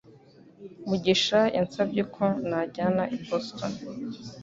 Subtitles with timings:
[0.87, 3.71] mugisha yansabye ko najyana i Boston.